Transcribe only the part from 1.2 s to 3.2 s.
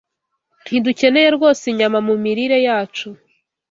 rwose inyamamu mirire yacu